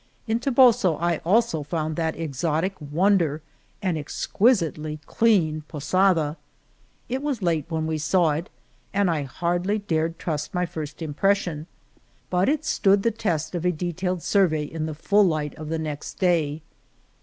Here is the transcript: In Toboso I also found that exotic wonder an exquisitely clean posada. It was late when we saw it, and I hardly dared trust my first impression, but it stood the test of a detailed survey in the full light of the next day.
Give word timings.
In 0.25 0.39
Toboso 0.39 0.97
I 0.99 1.17
also 1.17 1.61
found 1.61 1.95
that 1.95 2.15
exotic 2.15 2.73
wonder 2.81 3.43
an 3.83 3.97
exquisitely 3.97 4.99
clean 5.05 5.61
posada. 5.67 6.37
It 7.07 7.21
was 7.21 7.43
late 7.43 7.65
when 7.69 7.85
we 7.85 7.99
saw 7.99 8.31
it, 8.31 8.49
and 8.95 9.11
I 9.11 9.21
hardly 9.21 9.77
dared 9.77 10.17
trust 10.17 10.55
my 10.55 10.65
first 10.65 11.03
impression, 11.03 11.67
but 12.31 12.49
it 12.49 12.65
stood 12.65 13.03
the 13.03 13.11
test 13.11 13.53
of 13.53 13.63
a 13.63 13.71
detailed 13.71 14.23
survey 14.23 14.63
in 14.63 14.87
the 14.87 14.95
full 14.95 15.23
light 15.27 15.53
of 15.53 15.69
the 15.69 15.77
next 15.77 16.15
day. 16.15 16.63